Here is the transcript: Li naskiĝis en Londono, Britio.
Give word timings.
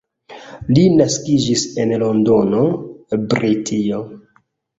Li 0.77 0.85
naskiĝis 0.93 1.65
en 1.83 1.93
Londono, 2.05 2.63
Britio. 3.35 4.03